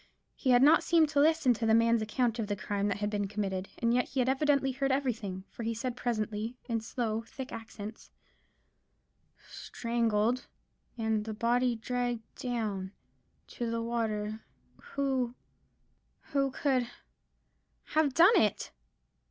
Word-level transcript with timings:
He 0.35 0.49
had 0.49 0.63
not 0.63 0.81
seemed 0.83 1.09
to 1.09 1.19
listen 1.19 1.53
to 1.53 1.65
the 1.67 1.75
man's 1.75 2.01
account 2.01 2.39
of 2.39 2.47
the 2.47 2.55
crime 2.55 2.87
that 2.87 2.97
had 2.97 3.11
been 3.11 3.27
committed, 3.27 3.69
and 3.77 3.93
yet 3.93 4.09
he 4.09 4.19
had 4.19 4.27
evidently 4.27 4.71
heard 4.71 4.91
everything; 4.91 5.43
for 5.51 5.61
he 5.61 5.75
said 5.75 5.95
presently, 5.95 6.57
in 6.67 6.81
slow, 6.81 7.21
thick 7.21 7.51
accents,— 7.51 8.09
"Strangled—and 9.47 11.25
the 11.25 11.35
body 11.35 11.75
dragged 11.75 12.23
down—to 12.41 13.69
the 13.69 13.83
water 13.83 14.39
Who—who 14.95 16.49
could—have 16.49 18.15
done 18.15 18.39
it?" 18.41 18.71